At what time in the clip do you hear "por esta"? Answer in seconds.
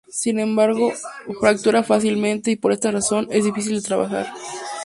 2.55-2.89